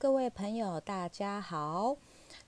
[0.00, 1.96] 各位朋友，大家好，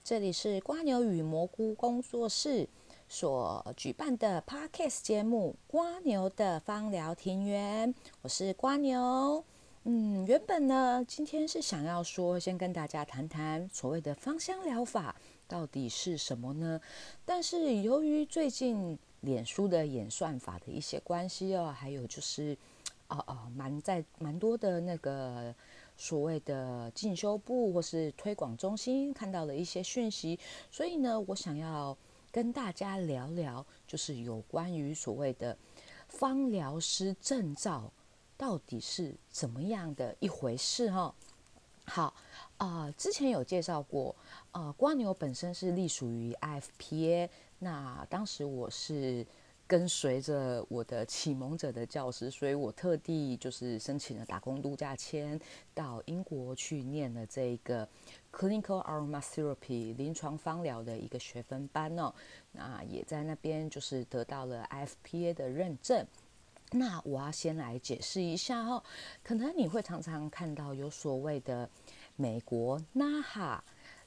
[0.05, 2.65] 这里是瓜牛与蘑菇工作室
[3.09, 9.43] 所举办的 Podcast 节目《瓜牛的芳疗庭园》，我是瓜牛。
[9.83, 15.13] 嗯，原本呢，今天是想要说，先跟大家谈谈所谓的芳香疗法
[15.45, 16.79] 到底是什么呢？
[17.25, 22.57] 但是由于最近脸书的演算法的一些关系哦，还有就是，
[23.09, 25.53] 哦哦，蛮在蛮多的那个
[26.01, 30.39] 所谓的进修部或是推广中心看到了一些讯息，
[30.71, 31.95] 所以呢，我想要
[32.31, 35.55] 跟大家聊聊，就是有关于所谓的
[36.07, 37.93] 芳疗师证照。
[38.35, 41.13] 到底是怎么样的一回事哈？
[41.85, 42.11] 好
[42.57, 44.15] 啊，之前有介绍过，
[44.53, 49.23] 呃，瓜牛本身是隶属于 IFPA，那当时我是
[49.71, 55.39] 跟随着我的启蒙者的教师，所以我特地就是申请了打工度假签，
[55.73, 57.87] 到英国去念了这个
[58.33, 62.13] Clinical Aromatherapy 临床芳疗的一个学分班哦，
[62.51, 66.05] 那也在那边就是得到了 IFPA 的认证。
[66.71, 68.83] 那我要先来解释一下哦，
[69.23, 71.69] 可能你会常常看到有所谓的
[72.17, 73.61] 美国 NAHA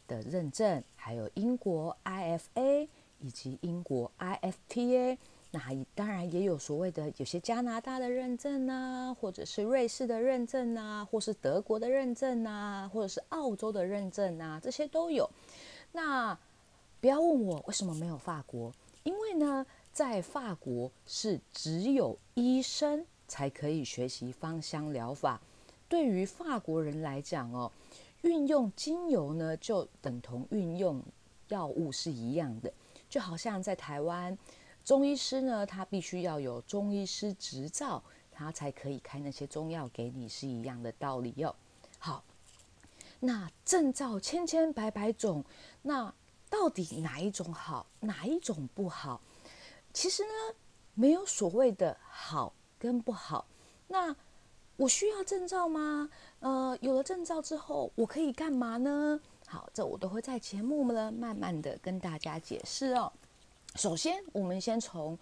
[0.07, 2.87] 的认证，还有英国 IFA
[3.21, 5.17] 以及英国 IFPA，
[5.55, 15.31] 那当然也有所谓的有些加拿大的认证啊，或者是瑞士的认证啊，或是德国的认证啊，或者是澳洲的认证啊，这些都有。
[15.93, 16.37] 那
[17.01, 18.73] 不要问我为什么没有法国，
[19.05, 19.65] 因为呢。
[19.95, 25.41] 在法国是只有医生才可以学习芳香疗法。
[25.89, 27.71] 对于法国人来讲哦，
[28.23, 31.01] 运用精油呢就等同运用
[31.47, 32.73] 药物是一样的。
[33.09, 34.37] 就好像在台湾，
[34.85, 41.55] 中医师呢他必须要有中医师执照，他才可以开那些中药给你，是一样的道理哟。
[41.99, 42.23] 好，
[43.21, 45.43] 那证照千千百百种，
[45.83, 46.13] 那
[46.51, 49.21] 到底哪一种好，哪一种不好？
[49.95, 50.55] 其实呢，
[50.93, 53.47] 没有所谓的好跟不好。
[53.89, 54.15] 那
[54.77, 56.11] 我需要证照吗？
[56.41, 59.19] 呃，有了证照之后，我可以干嘛呢？
[59.47, 63.11] 好，这我都会在节目呢慢慢的跟大家解释哦。
[63.77, 65.19] 首先，我们先从，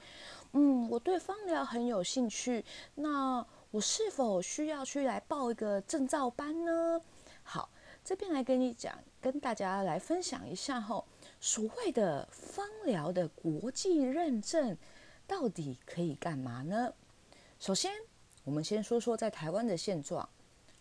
[0.53, 2.63] 嗯，我对芳疗很有兴趣，
[2.95, 7.01] 那我是否需要去来报一个证照班呢？
[7.43, 7.71] 好，
[8.05, 11.07] 这边来跟你讲，跟大家来分享一下吼。
[11.41, 14.77] 所谓的芳疗的国际认证，
[15.27, 16.93] 到底可以干嘛呢？
[17.59, 17.91] 首先，
[18.45, 20.29] 我们先说说在台湾的现状。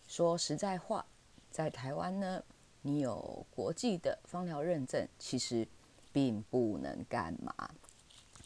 [0.06, 1.06] 说实在话，
[1.50, 2.42] 在台湾呢，
[2.82, 5.66] 你有国际的芳疗认证，其实
[6.12, 7.54] 并不能干嘛。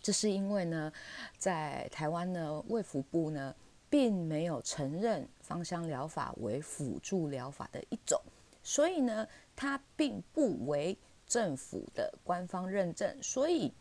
[0.00, 0.92] 这是因为呢，
[1.36, 3.54] 在台湾呢，卫福部呢，
[3.90, 8.20] 并没有承认芳香疗法为辅助疗法的一种，
[8.62, 10.96] 所以呢，它并不为。
[11.28, 13.74] 政府的官方认证，所以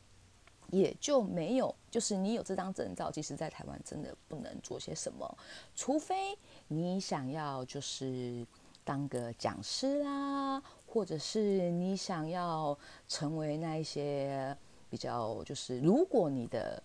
[0.71, 5.37] 也就没有，就是你有这张证照，其实在台湾真的不能做些什么，
[5.75, 6.35] 除非
[6.67, 8.43] 你想要就是
[8.83, 10.59] 当个讲师啦，
[10.95, 12.77] 或者是你想要
[13.09, 14.55] 成为那一些
[14.89, 16.81] 比较，就是如果你的。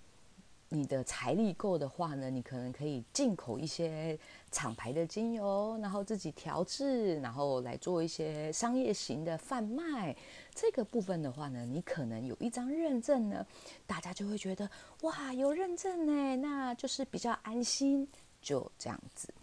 [0.72, 4.16] 你的财力够的话呢，你可能可以进口一些
[4.52, 10.16] 厂牌的精油，然后自己调制，然后来做一些商业型的贩卖。
[10.54, 13.44] 这个部分的话呢，你可能有一张认证呢，
[13.84, 14.70] 大家就会觉得
[15.00, 18.06] 哇，有认证呢，那就是比较安心，
[18.40, 19.34] 就这样子。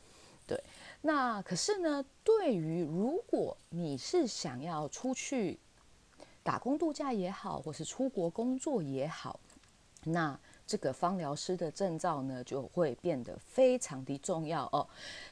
[0.48, 0.58] 对，
[1.02, 5.58] 那可是呢，对于如果你是想要出去
[6.44, 9.40] 打工度假也好，或是出国工作也好，
[10.04, 14.86] 那这个芳疗师的证照呢，就会变得非常的重要哦。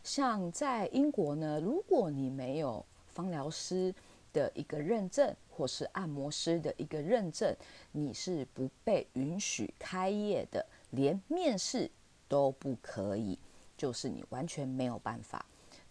[0.03, 3.93] 像在英国呢，如果你没有芳疗师
[4.31, 7.53] 的一个认证，或是按摩师的一个认证，
[7.91, 11.89] 你是不被允许开业的，连面试
[12.27, 13.37] 都不可以，
[13.75, 15.45] 就是你完全没有办法。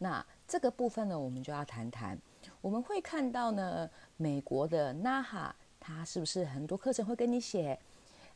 [0.05, 2.19] 那这个部分呢，我们就要谈谈。
[2.61, 7.81] 我们会看到呢，美国的 NAHA，它是不是很多课程会跟你写？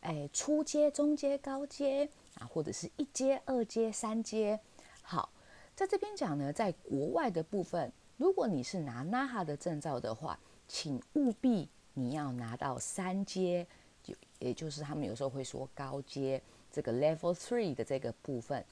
[0.01, 4.59] 哎，初阶、中阶、高阶啊，或者是一阶、二阶、三阶。
[5.03, 5.31] 好，
[5.75, 13.67] 在这边讲呢，在国外的部分，如果你是拿 NAHA 的证照的话，请务必你要拿到三阶，
[14.03, 16.43] 就也就是他们有时候会说高阶
[16.73, 18.65] 这个 Level Three 的这个部分，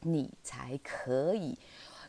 [0.00, 1.58] 你才可以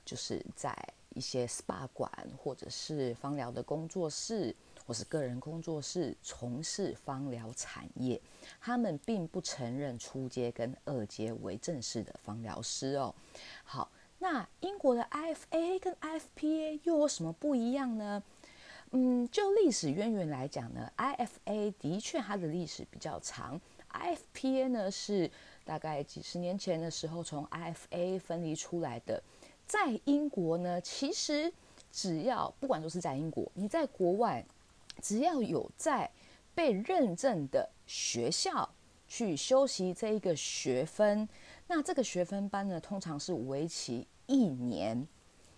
[0.05, 0.73] 就是在
[1.15, 4.55] 一些 SPA 馆或者是芳疗的工作室。
[4.87, 8.21] 或是个人工作室从事芳疗产业，
[8.61, 13.15] 他们并不承认初阶跟二阶为正式的芳疗师哦。
[13.63, 18.21] 好，那英国的 IFA 跟 IFPA 又有什么不一样呢？
[18.91, 23.59] 嗯，就历史渊源来讲呢，IFA 的确它的历史比较长
[23.91, 25.31] ，IFPA 呢是
[25.63, 29.23] 大概几十年前的时候从 IFA 分离出来的。
[29.67, 31.51] 在英国呢，其实
[31.91, 34.45] 只要不管说是在英国，你在国外，
[35.01, 36.09] 只要有在
[36.53, 38.69] 被认证的学校
[39.07, 41.27] 去修习这一个学分，
[41.67, 45.07] 那这个学分班呢，通常是为期一年，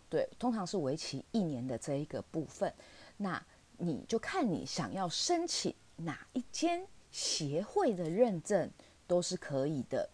[0.10, 2.74] 对，通常是为期一年的这一个部分。
[3.18, 3.44] 那
[3.78, 8.72] 你就看你想要申请哪一间协会的认证
[9.06, 10.10] 都是可以的。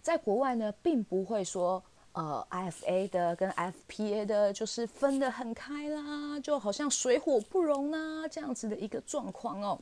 [0.00, 1.84] 在国外呢，并不会说。
[2.16, 9.78] 呃，IFA 的跟 FPA 的，就是分得很开啦，就好像水火不容啊，这样子的一个状况哦。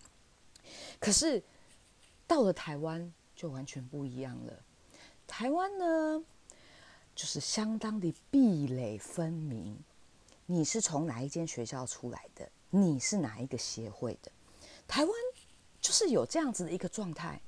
[0.98, 1.40] 可是
[2.26, 4.52] 到了台湾就完全不一样了。
[5.28, 6.24] 台湾呢，
[7.14, 9.78] 就是相当的壁垒分明。
[10.46, 12.50] 你是从哪一间学校出来的？
[12.68, 14.32] 你是哪一个协会的？
[14.88, 15.14] 台湾
[15.80, 17.40] 就是有这样子的一个状态，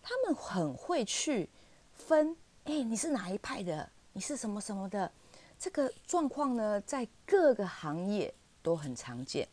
[0.00, 1.50] 他们很会去
[1.92, 2.36] 分。
[2.62, 3.90] 哎，你是哪一派的？
[4.16, 5.10] 你是什么什么的？
[5.58, 8.32] 这个状况呢，在各个行业
[8.62, 9.46] 都很常见。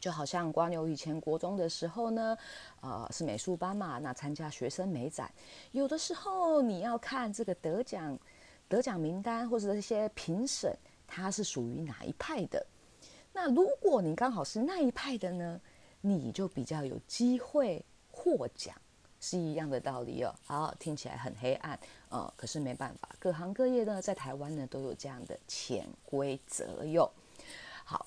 [0.00, 2.34] 就好像瓜牛以前国中的时候呢，
[2.80, 5.30] 呃，是美术班嘛，那参加学生美展，
[5.72, 8.18] 有的时候你要看这个得奖
[8.66, 10.74] 得奖名单或者这些评审，
[11.06, 12.66] 他是属于哪一派的。
[13.34, 15.60] 那如果你刚好是那一派的呢，
[16.00, 18.74] 你就比较有机会获奖。
[19.20, 20.34] 是一样的道理哦。
[20.46, 21.78] 好，听起来很黑暗，
[22.08, 27.10] 呃，可是没办法，各行各业呢，在台湾呢都有这样的潜规则哟。
[27.84, 28.06] 好，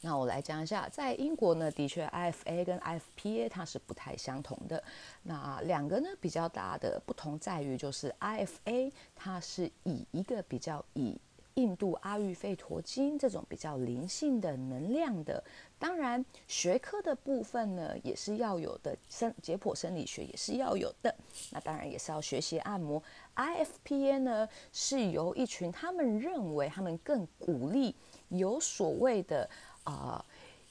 [0.00, 4.82] 那我来讲一下，在英国呢，的确 IFA 跟 IFPA 它是不太相同的。
[5.22, 11.16] 那两个呢比较大的不同在于，就是 IFA 它是以一个比较以
[11.54, 15.42] 印度阿育吠陀经这种比较灵性的能量的，
[15.78, 21.14] 当然学科的部分呢也是要有的，生解剖生理学也是要有的。
[21.50, 23.02] 那当然也是要学习按摩。
[23.36, 27.94] IFPA 呢是由一群他们认为他们更鼓励
[28.28, 29.48] 有所谓的
[29.84, 30.24] 啊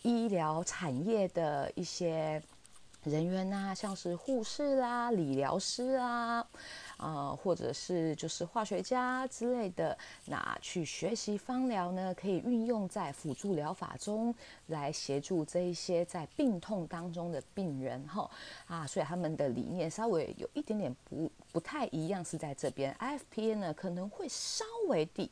[0.03, 2.41] 医疗产业的一些
[3.03, 6.45] 人员呐，像是护士啦、理疗师啊。
[6.97, 14.31] 啊，或者是就是化学家之类的，那去学习芳疗呢，可以运用在辅助疗法中，
[14.67, 18.29] 来协助这一些在病痛当中的病人哈
[18.67, 25.27] 啊，所以他们的理念稍微有一点点不不太一样，是在这边 IFPA 呢可能会稍微地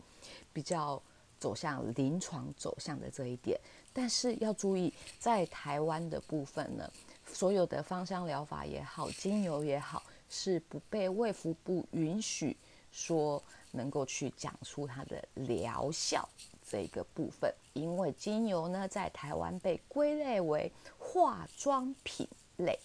[0.51, 1.00] 比较
[1.39, 3.60] 走向临床走向的这一点，
[3.94, 6.92] 但是要注意，在台湾的部分呢，
[7.34, 10.04] 所有的芳香疗法也好，精油也好。
[10.31, 12.56] 是不被卫福部允许
[12.92, 13.42] 说
[13.72, 16.30] 能够去讲出它的疗效
[16.64, 22.28] 这个部分，因为精油呢在台湾被归类为化妆品
[22.58, 22.78] 类。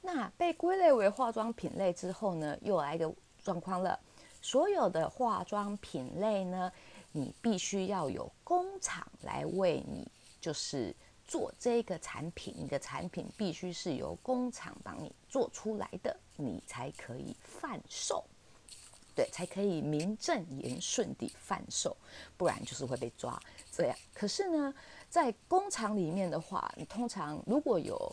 [0.00, 3.12] 那被归类为化妆品类之后呢，又来一个
[3.44, 4.00] 状况了，
[4.40, 6.72] 所有的化妆品类呢，
[7.12, 10.10] 你必须要有工厂来为你
[10.40, 10.96] 就是。
[11.30, 18.24] 做这个产品，你的产品必须是由工厂帮你做出来的，你才可以贩售，
[19.14, 21.96] 对，才可以名正言顺地贩售，
[22.36, 23.40] 不然就是会被抓。
[23.70, 24.74] 这样，可是呢，
[25.08, 28.12] 在工厂里面的话，你通常如果有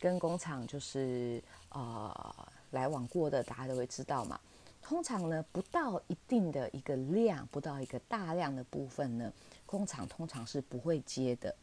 [0.00, 2.34] 跟工厂就是呃
[2.70, 4.40] 来往过的，大家都会知道嘛。
[4.80, 9.30] 通常呢，不到一定的一个量，不到一个大量的部分呢，
[9.66, 11.54] 工厂通常是不会接的。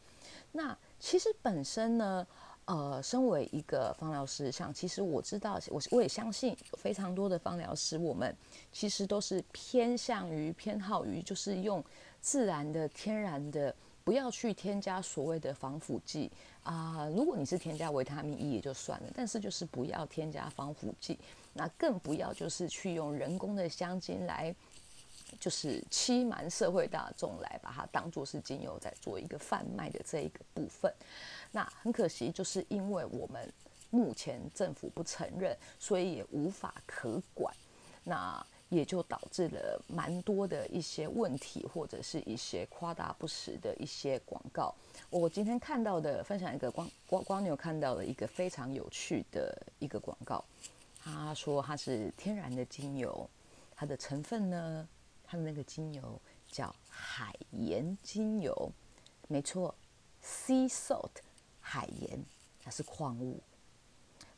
[0.52, 2.24] 那其实本身呢，
[2.66, 8.34] 呃，身为一个芳疗师，像其实我知道，我我也相信有非常多的芳疗师，我们
[8.70, 11.84] 其实都是偏向于偏好于就是用
[12.20, 16.30] 自然的、天然的，不要去添加所谓的防腐剂
[16.62, 17.08] 啊。
[17.12, 21.18] 如果你是添加维他命 E 也就算了，但是就是不要添加防腐剂，
[21.52, 24.54] 那更不要就是去用人工的香精来。
[25.40, 30.92] 就是欺瞒社会大众来把它当做是精油在做一个贩卖的这一个部分，
[31.50, 33.52] 那很可惜，就是因为我们
[33.90, 37.54] 目前政府不承认，所以也无法可管，
[38.04, 44.74] 那也就导致了蛮多的一些问题，或者是一些夸大不实的一些广告。
[45.10, 50.42] 我今天看到的，分享一个光光光牛看到的一个非常有趣的一个广告，
[50.98, 53.28] 他说它是天然的精油，
[53.76, 54.88] 它的成分呢？
[55.32, 58.70] 它的那个精油叫海盐精油，
[59.28, 59.74] 没错
[60.22, 61.08] ，sea salt，
[61.58, 62.22] 海盐，
[62.60, 63.40] 它是矿物。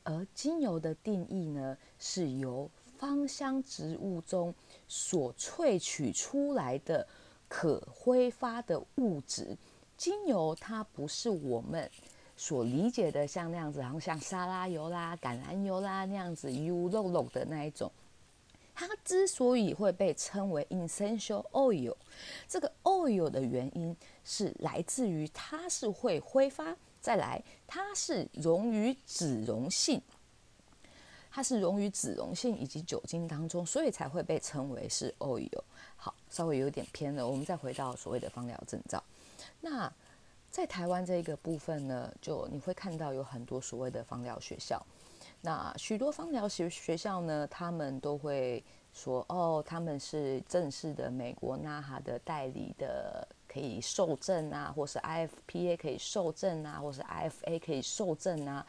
[0.05, 4.55] 而精油的定义呢，是由芳香植物中
[4.87, 7.05] 所萃取出来的
[7.49, 9.59] 可挥发的物质。
[9.97, 11.91] 精油它不是我们
[12.37, 17.91] 所理解的像那样子，然后像沙拉油啦、橄榄油啦那样子油肉肉的那一种。
[18.75, 21.95] 它之所以会被称为 essential oil，
[22.49, 30.03] 这个 oil 的原因是来自于它是会挥发，再来它是溶于脂溶性，
[31.31, 35.63] 它是溶于脂溶性以及酒精当中，所以才会被称为是 oil。
[35.97, 39.03] 好，稍微有点偏了，我们再回到所谓的芳疗证照。
[39.61, 39.91] 那
[40.51, 44.85] 在台湾这一个部分呢，就你会看到有很多所谓的芳疗学校。
[45.47, 58.67] 那许多芳疗学学校呢，他们都会说，哦，他们是正式的美国 NAHA 的代理的，可以受证啊，或是 IFPA 可以受证啊，或是 IFA 可以受证啊。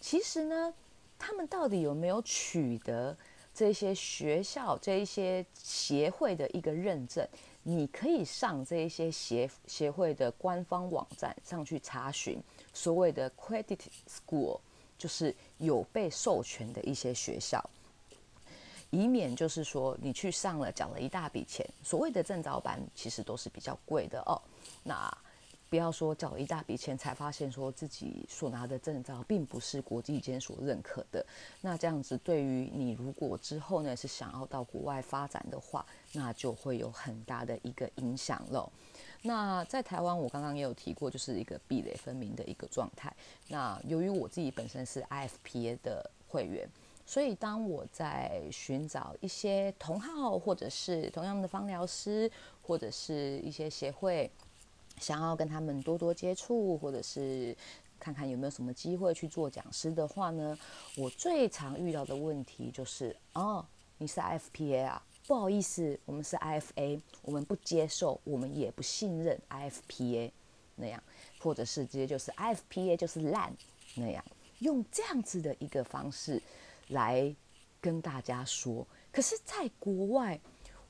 [0.00, 0.72] 其实呢，
[1.18, 3.14] 他们到底有没有取得
[3.52, 7.28] 这些学校、这一些协会的一个认证？
[7.64, 14.58] 你可以上这一些协协会的官方网站上去查询，所谓的 credit school。
[15.04, 17.62] 就是有被授权的一些学校，
[18.88, 21.62] 以免就是说你去上了，缴了一大笔钱。
[21.82, 24.40] 所谓的证照班其实都是比较贵的哦。
[24.82, 25.14] 那
[25.68, 31.22] 不要说缴一大笔钱，才发现说自己所拿的证照并不是国际间所认可的。
[31.60, 38.72] 那这样子对于你如果之后呢是想要到国外发展的话，那就会有很大的一个影响喽。
[39.26, 43.10] 那在台湾，我刚刚也有提过，就是一个壁垒分明的一个状态。
[43.48, 46.68] 那由于我自己本身是 IFPA 的会员，
[47.06, 54.30] 所以当我在寻找一些同号或者是同样的芳疗师，或者是一些协会，
[54.98, 57.56] 想要跟他们多多接触，或者是
[57.98, 60.54] 看看有没有什么机会去做讲师的话呢，
[60.98, 63.64] 我最常遇到的问题就是：哦，
[63.96, 65.02] 你是 IFPA 啊？
[65.26, 70.30] 不好意思，我们是 IFA，我们不接受，我们也不信任 IFPA
[70.76, 71.02] 那样，
[71.38, 73.50] 或者是直接就是 IFPA 就是烂
[73.94, 74.22] 那样，
[74.58, 76.42] 用这样子的一个方式
[76.88, 77.34] 来
[77.80, 78.86] 跟大家说。
[79.10, 80.38] 可是，在国外，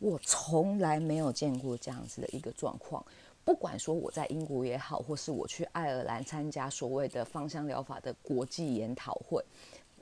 [0.00, 3.04] 我从来没有见过这样子的一个状况。
[3.44, 9.44] 不管说我在英国也好，或是我去爱尔兰参加所谓的芳香疗法的国际研讨会。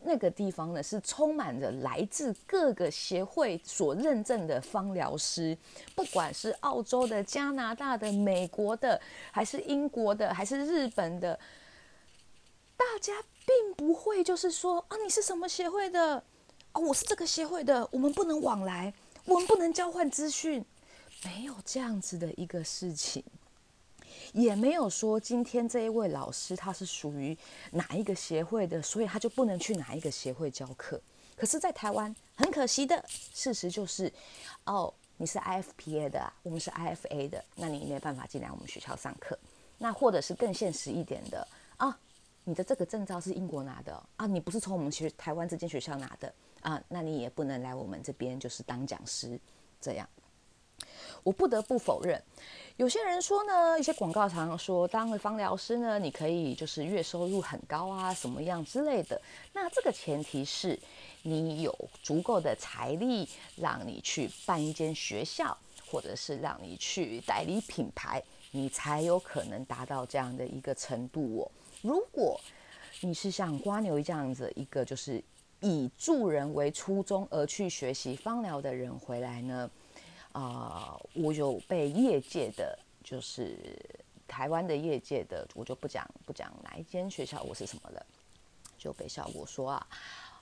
[0.04, 5.56] 那个地方呢，是充满着来自各个协会所认证的芳疗师，
[5.94, 11.38] 不管是澳洲的、加拿大的、美国的，还是英国的，还是日本的，
[12.76, 13.12] 大家
[13.47, 16.23] 并不会就是说啊，你是什么协会的？
[16.73, 18.92] 啊，我是这个协会的，我们不能往来，
[19.25, 20.64] 我们不能交换资讯，
[21.25, 23.23] 没有这样子的一个事情。
[24.33, 27.37] 也没有说今天这一位老师他是属于
[27.71, 31.00] 哪一个协会的，所以他就不能去哪一个协会教课。
[31.37, 34.12] 可是，在台湾很可惜的事实就是，
[34.64, 39.37] 哦，你是 IFPA 的，我们是 IFA 的，那你没办法进来我们学校上课。
[39.78, 41.99] 那或者是更现实一点的啊，
[42.45, 49.40] 你的这个证照是英国拿的啊，你不是从我们学台湾这间学校拿的啊，那你也不能来我们这边就是当讲师
[49.81, 50.09] 这样。
[51.25, 52.21] 我不得不否认，
[52.76, 59.21] 有些人说呢，一些广告常常说，当了芳疗师呢，你可以就是月收入很高啊，什么样之类的。
[59.52, 60.76] 那这个前提是
[61.23, 65.57] 你有足够的财力，让你去办一间学校，
[65.88, 71.50] 或者是让你去代理品牌，你才有可能达到这样的一个程度哦。
[71.83, 72.41] 如果
[73.00, 75.23] 你是像瓜牛这样子一个就是
[75.61, 79.71] 以助人为初衷而去学习芳疗的人回来呢？
[80.33, 83.79] 啊，我有被业界的，就是
[84.27, 88.07] 台湾的业界的，我就不讲不讲哪一间学校我是什么了，
[88.79, 89.87] 就被笑我说啊，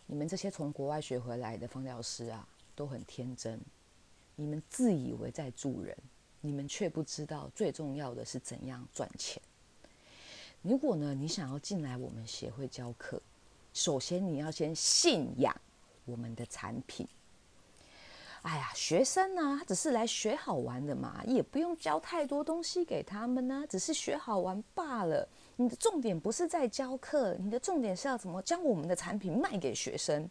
[0.06, 3.60] 你们这些从国外学回来的芳疗师啊，都很天真，
[4.36, 5.96] 你们自以为在助人，
[6.40, 9.42] 你们却不知道最重要的是怎样赚钱。
[10.62, 13.20] 如果呢，你想要进来我们协会教课，
[13.72, 15.54] 首先你要先信仰
[16.04, 17.08] 我们的产品。
[18.42, 25.28] 哎呀，学生呢，他只是来学好玩的嘛，也不用教太多东西给他们呢，只是学好玩罢了。
[25.56, 30.26] 你的重点不是在教课，你的重点是要怎么将我们的产品卖给学生。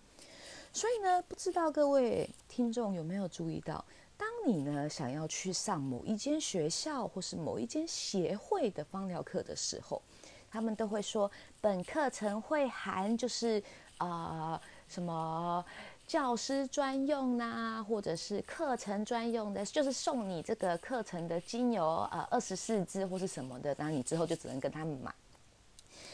[0.73, 3.85] 所以呢，不知道各位听众有没有注意到，
[4.17, 10.01] 当你呢想要去上某一间学校或是某一间协会的芳疗课的时候，
[10.49, 11.29] 他们都会说
[11.61, 13.63] 本课程会含就是
[13.99, 15.63] 啊什么。
[16.09, 25.13] 教师专用呐，或者是课程专用的，就是送你这个课程的精油，呃，二十四支或是什么的，那你之后就只能跟他们买。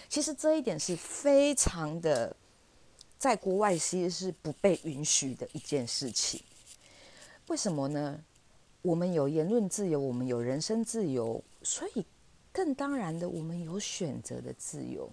[0.10, 2.36] 其实这一点是非常的，
[3.18, 6.44] 在国外其实是不被允许的一件事情。
[7.48, 8.20] 为什么呢？
[8.82, 12.06] 我们有言论自由，我们有人身自由，所以
[12.52, 15.10] 更当然的，我们有选择的自由。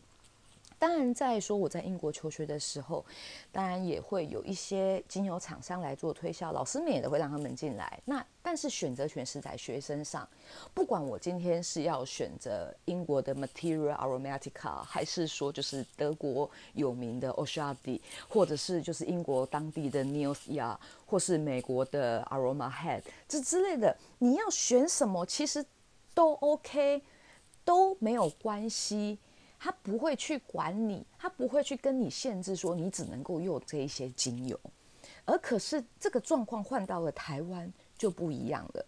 [0.82, 3.06] 当然，在说我在英国求学的时候，
[3.52, 8.00] 当然也会有一些精油厂商来做推销，老师们也都会让他们进来。
[8.04, 10.28] 那但是选择权是在学生上，
[10.74, 20.76] 不管我今天是要选择英国的 Material Aromatica，还是说就是德国有名的 o s h a d i 或者是就是英国当地的 n e o s y a
[21.06, 25.64] 或是美国的 Aroma Head 这之类的，你要选什么，其实
[26.12, 27.02] 都 OK，
[27.64, 29.20] 都没有关系。
[29.64, 34.58] 他不会去管你，他不会去跟你限制说你只能够用这一些精油，
[35.24, 38.84] 而可是这个状况换到了台湾就不一样了。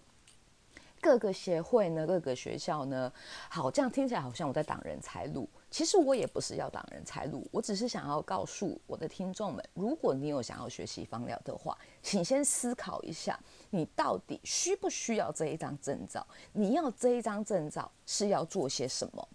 [1.00, 3.12] 各个协会呢，各个学校呢，
[3.48, 5.48] 好，这样听起来好像我在挡人财路。
[5.70, 13.38] 其实我也不是要挡人财路，我只是想要告诉我的听众们，如果你有想要学习芳疗的话，请先思考一下，
[13.70, 16.26] 你到底需不需要这一张证照？
[16.52, 19.28] 你要这一张证照是要做些什么？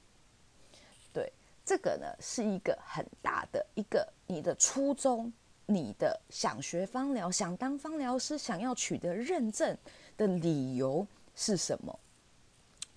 [1.70, 5.32] 这个呢是一个很大的一个你的初衷，
[5.68, 9.78] 你的想学芳疗、想当芳疗师、想要取得认证
[10.18, 12.00] 的理由是什么？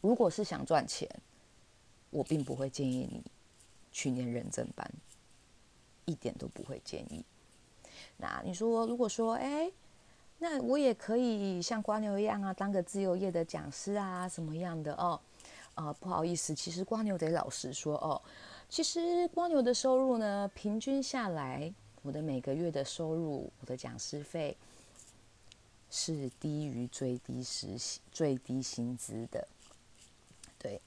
[0.01, 1.07] 如果是想赚钱，
[2.09, 3.23] 我并不会建议你
[3.93, 4.91] 去念认证班，
[6.07, 7.23] 一点都不会建议。
[8.17, 9.71] 那你说，如果说，哎，
[10.39, 15.21] 那我也可以像瓜牛一样啊，当个自由业的讲师啊，什么样的哦？
[15.75, 18.23] 啊，不好意思，其实瓜牛得老实说哦。
[18.73, 24.57] 其实光牛的收入呢，平均下来，我的每个月的收入，我的讲师费
[25.91, 27.77] 是低于最低时
[28.11, 29.47] 最低薪资的。
[30.59, 30.81] 对，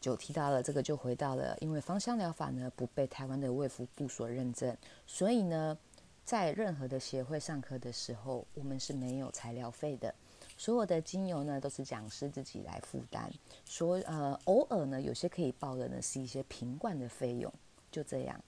[0.00, 5.76] 就提到了这个，就回到了，因为芳香疗法呢不被台湾的卫福部所认证，所以呢，
[6.24, 10.14] 在任何的协会上课的时候，我们是没有材料费的。
[10.60, 13.32] 所有的精油呢，都是讲师自己来负担。
[13.64, 17.50] 所呃，偶尔呢，有些可以报的呢，是一些瓶罐的费用，
[17.90, 18.38] 就这样。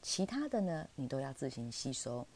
[0.00, 2.26] 其他的呢，你都要自行吸收。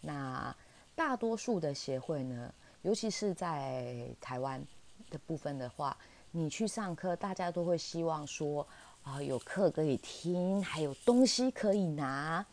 [0.00, 0.56] 那
[0.94, 4.64] 大多数的协会呢，尤其是在台湾
[5.10, 5.94] 的部分的话，
[6.30, 8.66] 你去上课，大家都会希望说
[9.02, 12.46] 啊，有课可以听，还有东西可以拿。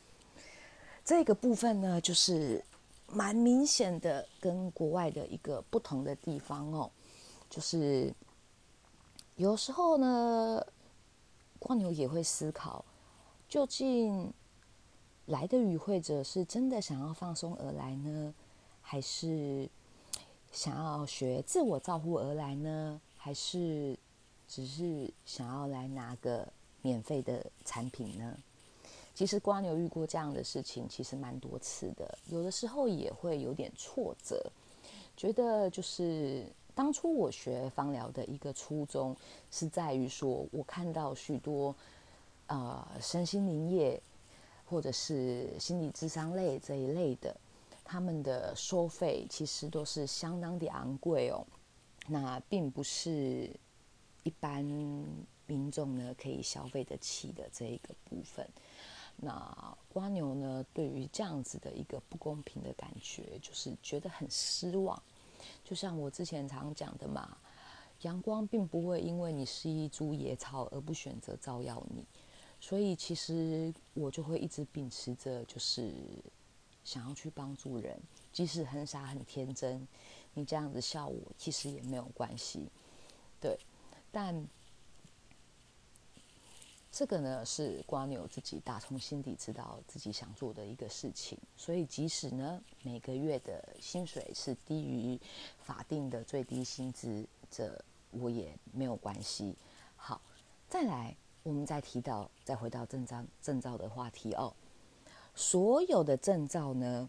[1.05, 2.61] 这个部分呢，就是。
[3.11, 6.91] 蛮明显的，跟国外的一个不同的地方哦，
[7.49, 8.13] 就是
[9.35, 10.65] 有时候呢，
[11.57, 12.85] 光牛也会思考，
[13.47, 14.31] 究竟
[15.25, 18.33] 来的与会者是真的想要放松而来呢，
[18.81, 19.69] 还是
[20.51, 23.97] 想要学自我照顾而来呢，还是
[24.47, 28.37] 只是想要来拿个免费的产品呢？
[29.19, 32.17] 其实瓜牛遇过这样的事情，其实蛮多次的。
[32.27, 34.49] 有的时候也会有点挫折，
[35.17, 39.13] 觉得就是当初我学芳疗的一个初衷，
[39.51, 41.75] 是在于说我看到许多
[42.47, 44.01] 呃身心灵业
[44.63, 47.35] 或者是心理智商类这一类的，
[47.83, 51.45] 他们的收费其实都是相当的昂贵哦。
[52.07, 53.51] 那并不是
[54.23, 54.63] 一般
[55.45, 58.47] 民众呢可以消费得起的这一个部分。
[59.21, 60.65] 那瓜牛呢？
[60.73, 65.01] 对于这样子的一个不公平的感觉，就是觉得很失望。
[65.63, 67.37] 就像我之前常讲的嘛，
[68.03, 72.05] 阳光并不会因为你是一株野草而不选择照耀你。
[72.61, 75.93] 所以其实我就会一直秉持着，就是
[76.85, 77.99] 想要去帮助人，
[78.31, 79.85] 即使很傻很天真，
[80.33, 82.69] 你这样子笑我，其实也没有关系。
[83.41, 83.59] 对，
[84.11, 84.47] 但。
[86.91, 95.19] 这个呢是瓜牛自己打从心底知道自己想做的一个事情，所以即使呢每个月的薪水是低于
[95.59, 97.79] 法定的最低薪资，这
[98.11, 99.55] 我也没有关系。
[99.95, 100.19] 好，
[100.67, 104.53] 再来，我们再提到，再回到证照证照的话题哦。
[105.35, 107.07] 所有的证照呢，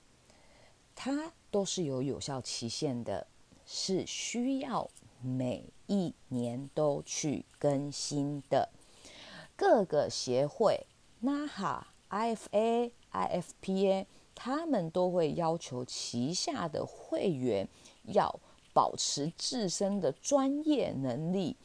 [0.95, 3.27] 它都是有有效期限的，
[3.65, 4.89] 是需要
[5.23, 8.69] 每一年都去更新的。
[9.61, 10.87] 各个协会
[11.23, 17.69] ，NAHA、IFA、IFPA，他们都会要求旗下的会员
[18.05, 18.41] 要
[18.73, 21.59] 保持自身的专业能力，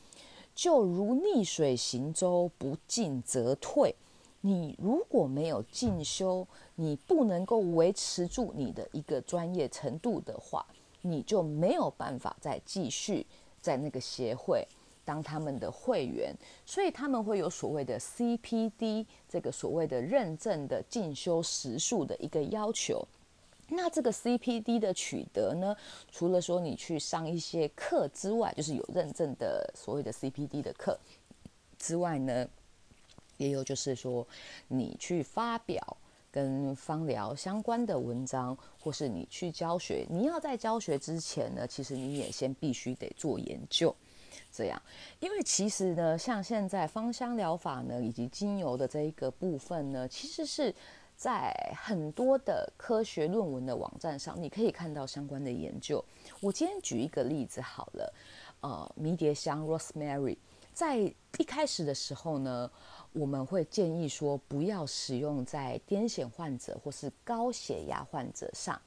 [0.54, 3.96] 就如逆水行舟，不进则退。
[4.42, 10.66] 你如果没有进修，你不能够维持住你的一个专业程度的话，
[11.02, 13.26] 你就没有办法再继续
[13.62, 14.68] 在那个协会。
[15.06, 23.08] 当他们的会员，所以他们会有所谓的 CPD 这个所谓的认证的进修时数的一个要求。
[23.70, 25.76] 那这个 CPD 的取得呢，
[26.12, 31.00] 除了说你去上一些课之外，就是有认证的所谓的 CPD 的课
[31.80, 32.48] 之外呢，
[33.38, 34.28] 也有就是说
[34.68, 35.98] 你去发表
[36.30, 43.96] 跟芳疗相关的文章，或是你去教学，你要在教学之前呢，其实你也先必须得做研究，
[44.56, 44.82] 这样，
[45.20, 50.74] 因为其实呢，像现在芳香疗法呢，以及精油的这一个部分呢，其实是。
[51.18, 51.50] 在
[51.82, 56.04] 很多的科学论文的网站上，你可以看到相关的研究。
[56.42, 58.14] 我今天举一个例子好了，
[58.60, 60.36] 呃，迷迭香 （rosemary）
[60.74, 62.70] 在一开始的时候呢，
[63.14, 68.78] 我们会建议说不要使用在癫痫患者或是高血压患者上。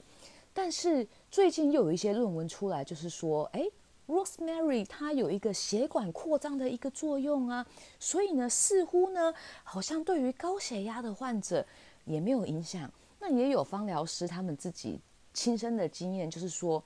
[0.53, 3.65] 但是最近又有一些论文出来，就是说，哎
[4.09, 7.64] ，rosemary 它有一个血管扩张的一个作用啊，
[8.01, 11.64] 所以呢，似乎呢，好像对于高血压的患者。
[12.09, 12.90] 也没有影响。
[13.21, 14.99] 那也有芳疗师他们自己
[15.35, 16.83] 亲身的经验，就是说，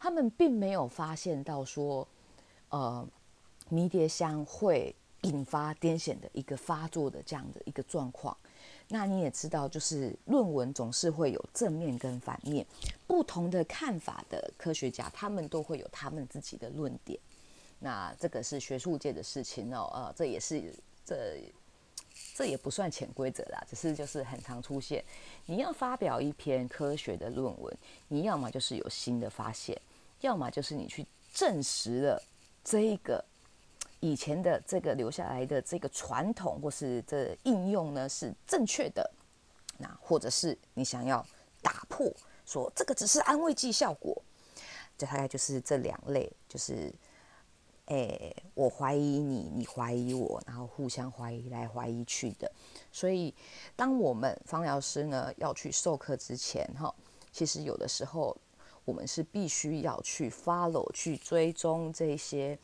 [0.00, 2.04] 他们并没有发现到说，
[2.70, 3.06] 呃，
[3.68, 4.92] 迷迭香会
[5.22, 8.36] 引发癫痫的一个发作的这样的一个状况。
[8.88, 12.66] 那你也知道，就是论文总是会有正面跟反面，
[13.06, 17.18] 不同的看法的科学家，他们都会有他们自己的论点。
[17.78, 20.74] 那这个是学术界的事情哦，呃，这也是
[21.04, 21.40] 这。
[22.34, 25.04] 这也不算潜规则啦，只是就是很常出现。
[25.46, 27.76] 你要发表一篇科学的论文，
[28.08, 29.80] 你要么就是有新的发现，
[30.20, 32.20] 要么就是你去证实了
[32.64, 33.24] 这一个
[34.00, 39.10] 以前的这个留下来的这个传统或是这应用呢是正确的。
[39.78, 41.24] 那或者是你想要
[41.62, 42.12] 打破，
[42.44, 44.20] 说这个只是安慰剂效果，
[44.96, 46.92] 这大概就是这两类，就是。
[47.90, 52.52] 哎，我怀疑你，你怀疑我，然后互相怀疑来怀疑去的。
[52.92, 53.34] 所以，
[53.74, 56.94] 当我们芳疗师呢要去授课之前，哈，
[57.32, 58.36] 其实有的时候
[58.84, 62.58] 我们是必须要去 follow 去追踪这些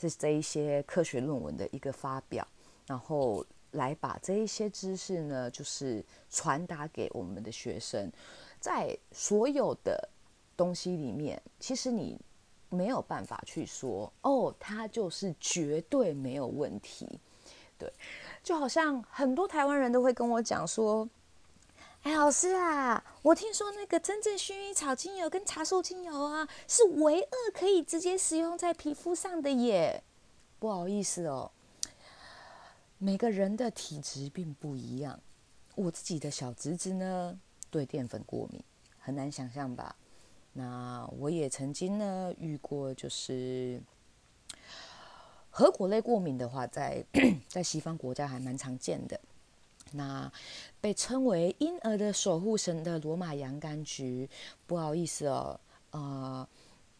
[0.00, 2.48] 这这一些科学论文的一个发表，
[2.86, 8.10] 然后来把这一些知识呢，就是传达给我们的学生。
[8.58, 10.08] 在所有的
[10.56, 12.18] 东西里面，其实你。
[12.72, 17.18] 没有办法去说哦，他就是绝对没有问题，
[17.76, 17.92] 对，
[18.44, 21.08] 就好像很多台湾人都会跟我讲说，
[22.02, 30.02] 哎，老师啊，我听说那个真正薰衣草精油跟茶树精油啊，是唯二可以直接使用在皮肤上的耶。
[30.58, 31.50] 不好意思哦，
[32.96, 35.20] 每个人的体质并不一样，
[35.74, 37.38] 我自己的小侄子呢，
[37.70, 38.62] 对淀粉过敏，
[38.98, 39.94] 很难想象吧。
[40.54, 43.78] 那我也曾经呢遇过，就是
[45.50, 47.04] 核果类过敏的话，在
[47.46, 49.20] 在西方国家还蛮常见的。
[49.92, 50.30] 那
[50.80, 54.28] 被称为婴儿的守护神的罗马洋甘菊，
[54.66, 56.48] 不好意思哦，呃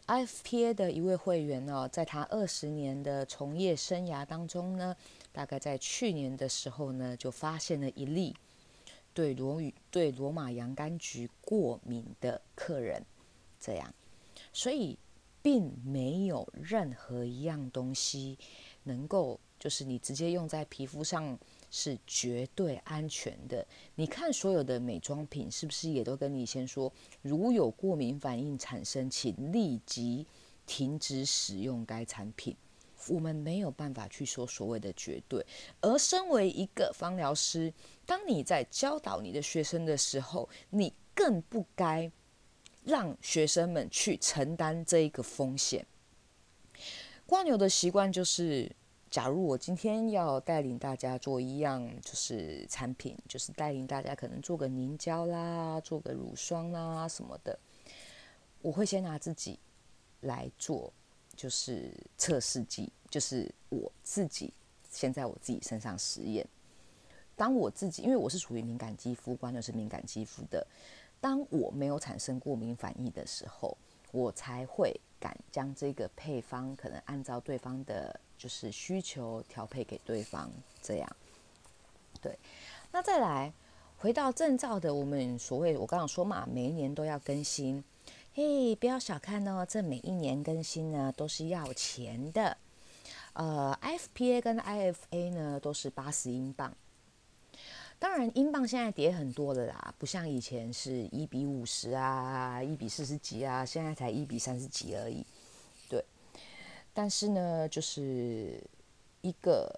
[0.06, 4.96] ，FPA 的一位会员哦，在他二十年的从业生涯当中呢，
[5.32, 8.34] 大概在去年的时候呢，就发现了一例
[9.14, 13.04] 对罗语对罗马洋甘菊过敏的客人。
[13.60, 13.92] 这样，
[14.52, 14.98] 所以
[15.42, 18.38] 并没有任何一样东西
[18.84, 21.38] 能够，就是你直接用在皮肤上
[21.70, 23.66] 是绝对安全的。
[23.94, 30.26] 你看所有的美妆品是不是也都跟你先说，如有过敏反应产生，请立即
[30.66, 32.56] 停止使用该产品。
[33.08, 35.44] 我们没有办法去说所谓的绝对。
[35.80, 37.72] 而身为一个芳疗师，
[38.04, 42.10] 当你在教导你的学生的时候，你更不该。
[42.82, 45.86] 让学生们去承担这一个风险。
[47.26, 48.74] 瓜牛的习惯就是，
[49.10, 57.58] 假如我今天要带领大家做一样就是产品，就是带领大家可能做个凝胶啦，做个乳霜啦什么的，
[58.62, 59.58] 我会先拿自己
[60.20, 60.92] 来做，
[61.34, 64.54] 就是测试剂，就是我自己
[64.88, 66.46] 先在我自己身上实验。
[67.34, 70.64] 当我自己，因为我是属于敏感肌肤，瓜牛是敏感肌肤的。
[71.20, 73.76] 当我没有产生过敏反应的时候，
[74.12, 80.50] 我才会敢将这个配方可能按照对方的就是需求调配给对方。
[80.82, 81.16] 这样，
[82.22, 82.38] 对。
[82.90, 83.52] 那再来
[83.98, 87.84] 回到证照的，我们所谓我刚刚说嘛，每一年都要更新。
[88.32, 92.56] 嘿，不要小看哦，这每一年更新呢都是要钱的。
[93.34, 96.74] 呃，FPA 跟 IFA 呢都是八十英镑。
[97.98, 105.26] 当然，英镑现在跌很多了啦，不像以前是一比五十啊，一比四十几啊，现在才一比三十几而已。
[106.92, 108.62] 但是呢，就是
[109.20, 109.70] 一个，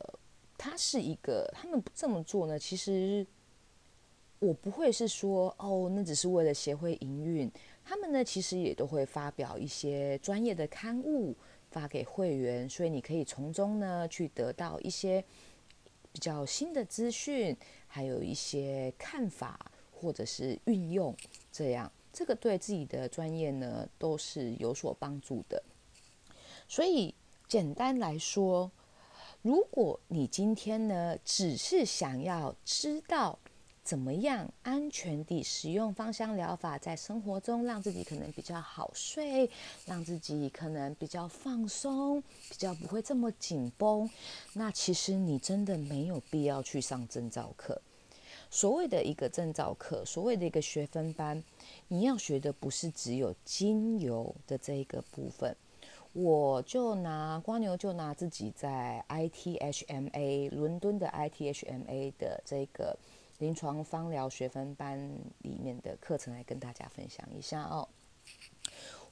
[0.57, 3.27] 它是一个，他们这么做呢，其实
[4.39, 7.51] 我不会是说哦，那只是为了协会营运。
[7.85, 11.35] 他们呢，其实也都会发表一些专业的刊物
[11.71, 15.23] 发给会员，所以你可以从中呢去得到一些
[16.13, 17.57] 比较新的资讯，
[17.89, 21.15] 还有一些看法或者是运用。
[21.51, 25.63] 这样，这个对自己的专业呢都是有所帮助的。
[26.73, 27.15] 所以
[27.47, 28.71] 简单来说，
[29.43, 33.39] 如果你今天呢只是想要知道。
[33.85, 39.51] 怎么样安全地使用芳香疗法，在生活中让自己可能比较好睡，
[39.85, 44.09] 让自己可能比较放松，比较不会这么紧绷。
[44.53, 47.83] 那其实你真的没有必要去上证照课。
[48.51, 51.43] 所谓的一个证照课，所谓的一个学分班，
[51.89, 55.57] 你要学的不是只有精油的这一个部分。
[56.13, 62.97] 我就拿瓜牛，就拿自己在 ITHMA 伦敦的 ITHMA 的这个。
[63.39, 64.97] 临床芳疗学分班
[65.39, 67.89] 里面的课程来跟大家分享一下哦。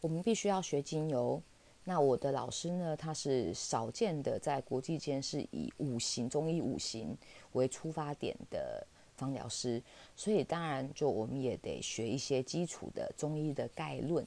[0.00, 1.42] 我们必须要学精油。
[1.82, 7.16] 那我的老师呢，他是少见的在国际间是以五行中医五行
[7.54, 8.86] 为出发点的
[9.16, 9.82] 芳疗师，
[10.14, 14.24] 所以当然就我们也得学一些基础的中医的概论，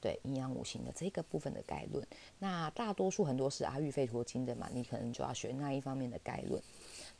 [0.00, 2.06] 对阴阳五行的这个部分的概论。
[2.38, 6.62] 那大多数很多是阿育吠陀经的嘛，你可能就要学那一方面的概论。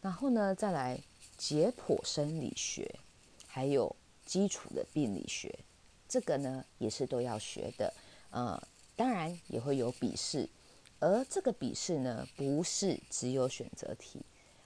[0.01, 1.01] 然后呢，再来。
[1.39, 2.99] 解剖生理学，
[3.47, 3.95] 还有
[4.27, 5.57] 基础的病理学，
[6.09, 7.95] 这个呢也是都要学的。
[8.31, 8.61] 呃，
[8.97, 10.49] 当然也会有笔试，
[10.99, 14.21] 而这个笔试呢不是只有选择题，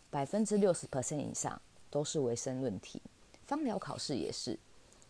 [0.08, 3.02] 百分之六十 percent 以上都是为申论题。
[3.46, 4.58] 芳疗考试也是，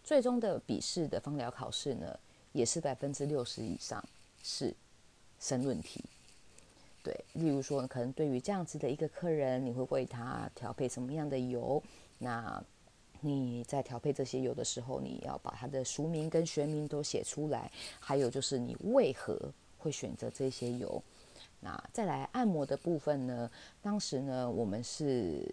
[0.03, 2.19] 最终的笔试的芳疗考试呢
[2.53, 4.03] 也是百分之六十以上
[4.43, 4.75] 是
[5.41, 6.05] 申论题。
[7.03, 11.83] 对，例如说，可能对于这样子的一个客人，你会为他调配什么样的油？
[12.19, 12.63] 那
[13.21, 17.71] 你在调配这些油的时候，你要把它的俗名跟学名都写出来。
[17.99, 21.03] 还有就是你为何会选择这些油？
[21.59, 23.51] 那再来按摩的部分呢？
[23.81, 25.45] 当时呢，我们是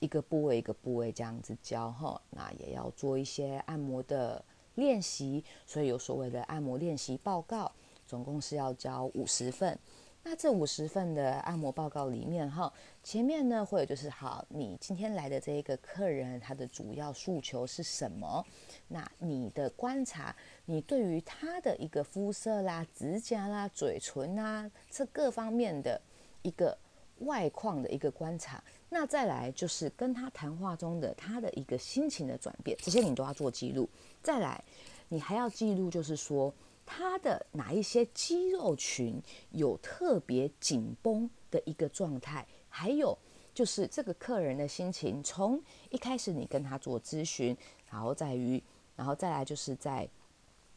[0.00, 4.42] 一个部位一个部位这样子教哈，那也要做一些按摩的
[4.78, 7.70] 练习，所以有所谓的按摩练习报告，
[8.06, 9.78] 总共是要交五十份。
[10.24, 12.70] 那这五十份的按摩报告里面，哈，
[13.02, 18.44] 前面呢会有就是好，你今天来的这一个客人，他的主要诉求是什么？
[18.88, 20.34] 那你的观察，
[20.66, 25.98] 你对于他的一个肤色啦、指甲啦、嘴唇啊，这各方面的
[26.42, 26.76] 一个
[27.20, 28.62] 外况的一个观察。
[28.88, 33.88] 那再来就是跟他谈话中的他的一个心情的转变，这些你都要做记录。
[34.22, 34.62] 再来，
[35.08, 36.52] 你还要记录，就是说。
[36.90, 42.46] 他的哪一些肌肉群有特别紧绷的一个状态？
[42.70, 43.14] 还有
[43.52, 47.54] 就是这个客人的心情，从一开始你跟他做咨询，
[47.90, 48.62] 然后在于，
[48.96, 50.08] 然后再来就是在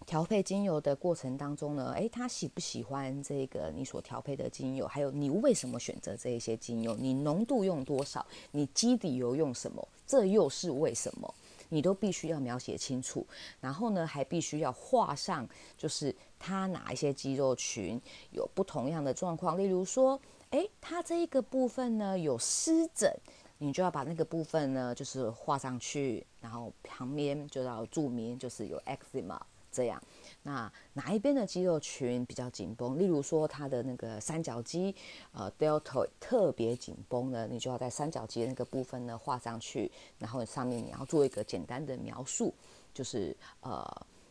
[0.06, 4.88] 调配精油的过程当中呢，诶，他喜不喜欢这个你所调配的精油？
[4.88, 6.96] 还有你为什么选择这一些精油？
[6.96, 8.26] 你浓度用多少？
[8.52, 9.88] 你基底油用什么？
[10.06, 11.34] 这又是为什么？
[11.70, 13.26] 你都必须要描写清楚，
[13.62, 17.98] 然后呢，还必须要画上，就是他哪一些肌肉群
[18.32, 19.58] 有不同样的状况。
[19.58, 23.10] 例如说，诶，他这一个部分呢有湿疹，
[23.58, 29.40] 你就要把那个部分呢就是画上去，然后旁边就要注明就是有 eczema
[29.72, 30.02] 这样。
[30.44, 32.98] 那哪一边的肌肉群比较紧绷？
[32.98, 34.96] 例如说，他的那个三角肌，
[35.32, 42.54] 呃，delta 特别紧绷呢，你就要在三角肌那个部分呢画上去，然后上面你要做一个简单的描述，
[42.94, 43.86] 就是呃，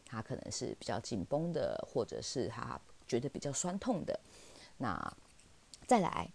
[0.04, 4.18] 它可能是比较紧绷的，或者是它觉得比较酸痛的。
[4.76, 5.16] 那
[5.86, 6.28] 再来，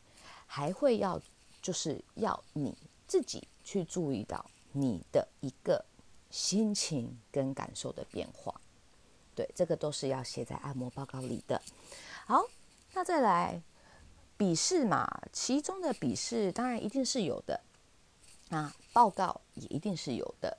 [0.46, 1.22] 还会要
[1.62, 2.74] 就是要你
[3.08, 5.84] 自己去注意到你的一个
[6.30, 8.54] 心情跟感受的变化。
[9.36, 11.62] 对，这个都是要写在按摩报告里的。
[12.26, 12.44] 好，
[12.94, 13.62] 那再来
[14.38, 17.60] 笔试嘛，其中的笔试当然一定是有的，
[18.50, 20.58] 那报告也一定是有的。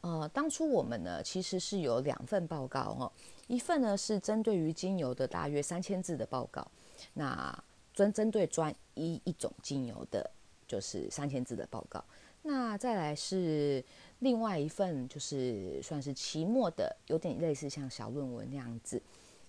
[0.00, 3.12] 呃，当初我们呢其实是有两份报告哦，
[3.46, 6.66] 一份呢是针对于精油的大约三千字的报告，
[7.14, 7.56] 那
[7.94, 10.30] 专针对专一一种精油的，
[10.66, 12.04] 就是三千字的报告。
[12.42, 13.82] 那再来是
[14.20, 19.00] 另外一份，就是算是期末的，有点类似像小论文那样子。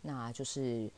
[0.01, 0.89] 那就是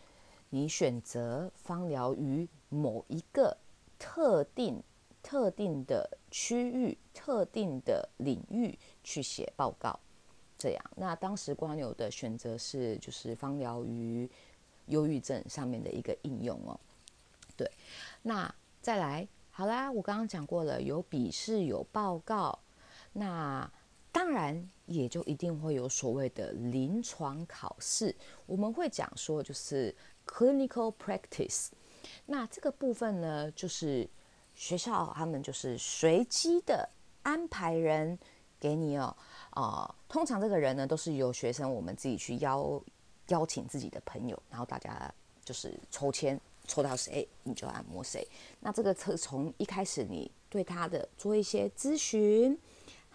[0.50, 3.56] 你选择芳疗于某一个
[4.00, 4.82] 特定、
[5.22, 10.00] 特定的区域、特定的领域去写报告，
[10.58, 10.84] 这样。
[10.96, 14.30] 那当时光牛的选择是，就是芳疗于
[14.88, 16.80] 忧郁症上面的一个应用哦。
[17.56, 17.70] 对，
[18.24, 19.28] 那再来。
[19.50, 22.60] 好啦，我刚刚讲过了，有笔试，有报告。
[23.14, 23.70] 那
[24.12, 28.16] 当然也就一定会有所谓的临床考试，
[28.46, 31.68] 我们会讲说就是 clinical practice。
[32.26, 34.10] 那这个部分呢，就是
[34.56, 36.88] 学校他们就是随机的
[37.22, 38.18] 安排人
[38.60, 39.16] 给你哦，
[39.52, 42.82] 啊，通常这个人呢都是由学生我们自己去邀
[43.28, 48.28] 邀请自己的朋友，然后大家就是抽签，抽到谁你就按摩谁。
[48.62, 52.58] 那这个从从一开始你对他的做一些咨询，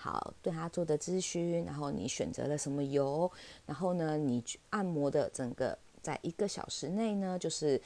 [0.02, 3.30] 好，对他做的咨询，然后你选择了什么油，
[3.66, 7.80] 然后呢，你按摩的整个在一个小时内呢，就是。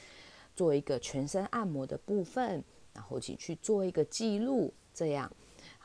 [0.57, 5.31] 做一个全身按摩的部分，然后请去做一个记录，这样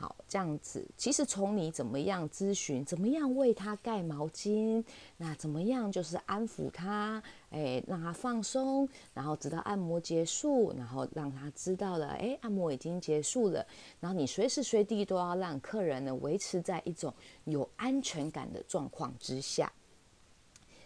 [0.03, 0.85] 好，这样子。
[0.97, 4.85] 其实从你怎么样咨询，怎么样为他盖毛巾，
[5.17, 13.65] 那怎么样就是安抚他，哎，让他放松，然后直到按摩结束，然后让他知道了，哎，按摩已经结束了。
[14.01, 19.73] 然后你随时随地都要让客人呢维持在一种有安全感的状况之下。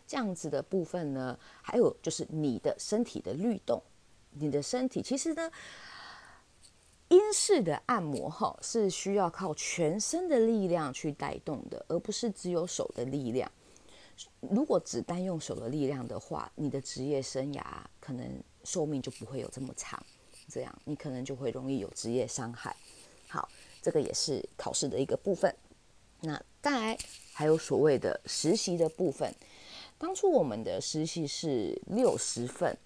[0.07, 3.83] 这样子的部分呢，还有就是你的身体的律动，
[4.33, 5.50] 你的身体其实呢，
[7.09, 13.51] 英式的按摩哈是需要靠全身的力量去带动的，而不是只有手的力量。
[14.40, 17.62] 如果只单用手的力量的话，你的职业生涯
[18.01, 20.05] 可能寿命就不会有这么长，
[20.49, 22.75] 这样你可能就会容易有职业伤害。
[23.29, 23.49] 好，
[23.83, 25.55] 这个也是考试的一个部分。
[26.23, 26.99] 那再来
[27.33, 29.33] 还有所谓的实习的部分。
[29.99, 32.77] 当初我们的实习是六十份，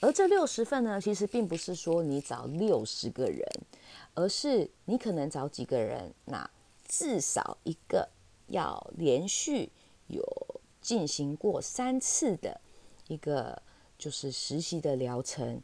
[0.00, 3.46] 而这六十份呢，其实并不是说你找六十个人，
[4.14, 6.48] 而是你可能找几个人，那
[6.86, 8.08] 至少一个
[8.48, 9.70] 要连续
[10.08, 10.22] 有
[10.80, 12.60] 进行过三次的
[13.08, 13.62] 一个
[13.98, 15.60] 就是实习的疗程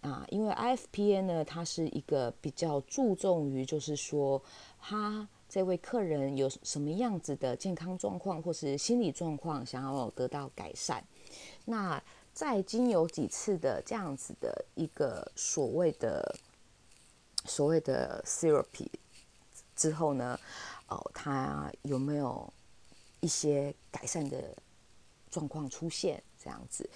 [0.00, 4.42] 啊，因为 IFPN 呢，它是一个比较注重于就是说
[4.80, 5.28] 他。
[5.50, 11.02] 这位客人有什么样子的健康状况或是心理状况，想要得到改善？
[11.64, 11.98] 那
[12.38, 16.36] 在经有几次的这样子的一个所谓的
[17.46, 18.88] 所谓的 therapy
[19.74, 20.38] 之后呢，
[20.86, 22.48] 哦，他有没有
[23.18, 24.56] 一些改善的
[25.28, 26.22] 状况出现？
[26.38, 26.88] 这样子，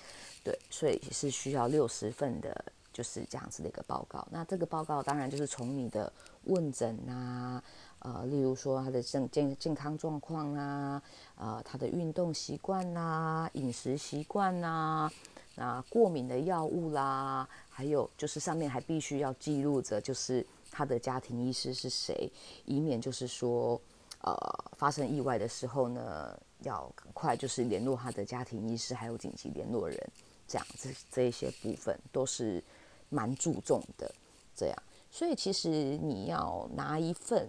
[0.44, 4.24] 对，所以是需要六十份的，就是这样子的一个报告。
[4.30, 6.12] 那这个报告当然就是从你的
[6.44, 7.60] 问诊啊。
[8.04, 11.00] 呃，例如说他的健健健康状况啊，
[11.36, 15.08] 呃，他的运动习惯呐，饮食习惯呐，
[15.54, 22.30] 那过敏的药物啦，还有就是上面还必须要记录着，就是他的家庭医师是谁，
[22.64, 23.80] 以免就是说，
[24.20, 24.34] 呃，
[24.76, 29.98] 发生意外的时候呢，要赶快就是联络他的家庭医师，还有紧急联络人，
[30.46, 32.62] 这样这这一些部分都是
[33.08, 34.12] 蛮注重的，
[34.54, 37.48] 这样，所以其实你要拿一份。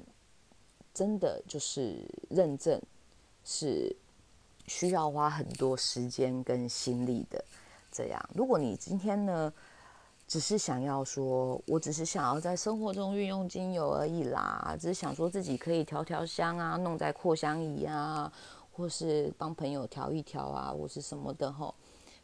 [0.95, 2.79] 真的就是认证
[3.43, 3.95] 是
[4.67, 7.43] 需要花很多时间跟心力的。
[7.93, 9.53] 这样，如果你今天呢，
[10.27, 18.33] 只是想要说，我只是想要在生活中运用精油而已啦，只是想说自己可以调调香啊，弄在扩香仪啊，
[18.71, 21.75] 或是帮朋友调一调啊，或是什么的吼，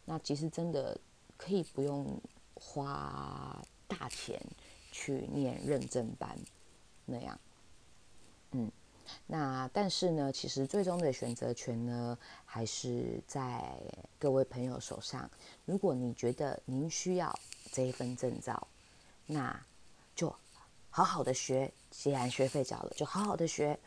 [0.05, 0.97] 那其实真的
[1.37, 2.19] 可以不用
[2.55, 4.41] 花大钱
[4.91, 6.35] 去念认证班
[7.05, 7.39] 那样。
[8.53, 8.71] 嗯，
[9.27, 13.79] 那但是呢，其实最终的选择权呢，还是在
[14.17, 15.29] 各位朋友手上。
[15.65, 17.37] 如果你觉得您需要
[17.71, 18.67] 这一份证照，
[19.25, 19.59] 那
[20.15, 20.33] 就
[20.89, 21.71] 好好的学。
[21.91, 23.77] 既然学费缴了，就好好的学，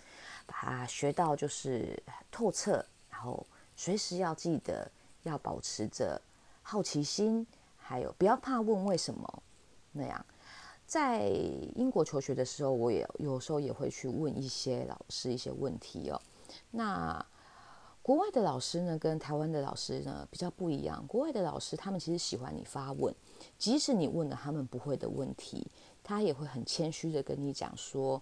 [0.44, 2.85] 把它学到就是透彻。
[3.08, 4.90] 然后随时要记得
[5.22, 6.20] 要保持着
[6.62, 9.42] 好奇心，还有不要怕问为什么
[9.92, 10.26] 那样。
[10.92, 11.26] 在
[11.74, 16.20] 英国求学的时候，我也有时候也会去问一些老师一些问题哦。
[16.70, 17.24] 那
[18.02, 21.02] 国外的老师呢，跟台湾的老师呢比较不一样。
[21.07, 23.14] 国外的老师他们其实喜欢你发问，
[23.57, 25.66] 即使你问了他们不会的问题，
[26.05, 28.20] 他也会很谦虚的跟你讲说：“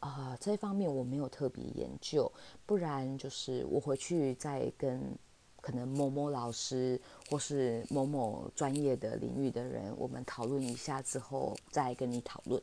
[0.00, 2.30] 啊，这方面我没有特别研究，
[2.66, 5.18] 不然就是我回去再跟。”
[5.60, 12.60] 可能某某老师或是某某专业的领域的人，我们讨论一下之后再跟你讨论，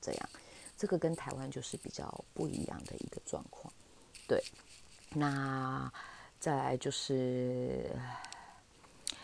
[0.00, 0.28] 这样，
[0.76, 3.72] 这个跟台湾就是比较不一样的一个状况。
[4.26, 4.42] 对，
[5.14, 5.90] 那
[6.38, 7.90] 再来就是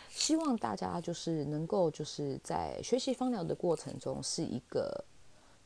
[0.09, 5.03] 希望大家就是能够就是在学习芳疗的过程中是一个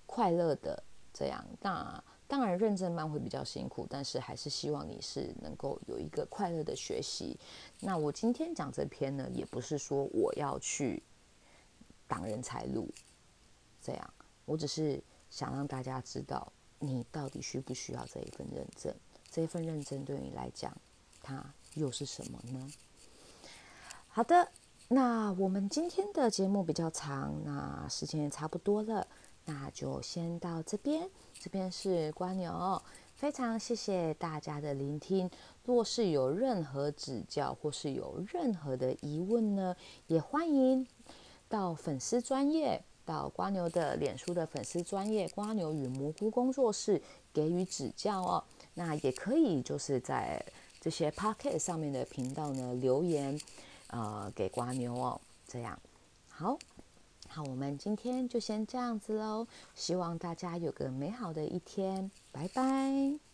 [0.06, 0.84] 快乐的
[1.14, 1.46] 这样。
[1.62, 7.36] 那当然，认证班会比较辛苦，但是还是希望你是能够有一个快乐的学习。
[7.80, 11.02] 那我今天讲这篇呢，也不是说我要去
[12.08, 12.88] 挡人财路，
[13.82, 14.14] 这样，
[14.46, 15.02] 我只是
[15.32, 18.94] 想让大家知道你到底需不需要这一份认证。
[19.32, 20.72] 这一份认证对你来讲，
[21.24, 22.72] 它又是什么呢？
[24.08, 24.52] 好的，
[24.88, 29.08] 那我们今天的节目比较长，那时间也差不多了，
[29.50, 31.10] 那就先到这边。
[31.40, 32.80] 这边是瓜牛，
[33.16, 35.28] 非常谢谢大家的聆听。
[35.66, 39.76] 若是有任何指教或是有任何的疑问呢，
[40.06, 40.86] 也欢迎
[41.48, 47.02] 到粉丝专业，到瓜牛的脸书的粉丝专业瓜牛与蘑菇工作室
[47.34, 48.44] 给予指教哦。
[48.76, 50.46] 那也可以就是在
[50.80, 53.40] 这些 Pocket 上面的频道呢留言，
[53.88, 55.20] 呃，给瓜牛哦。
[55.48, 55.80] 这样
[56.28, 56.56] 好。
[57.32, 59.48] 好，我们今天就先这样子喽。
[59.76, 63.29] 希望大家有个美好的一天，拜拜。